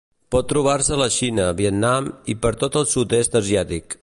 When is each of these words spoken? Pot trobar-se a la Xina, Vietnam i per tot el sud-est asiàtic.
Pot 0.35 0.47
trobar-se 0.53 0.95
a 0.95 0.97
la 1.01 1.09
Xina, 1.17 1.45
Vietnam 1.61 2.09
i 2.35 2.39
per 2.47 2.55
tot 2.65 2.83
el 2.83 2.91
sud-est 2.97 3.43
asiàtic. 3.43 3.99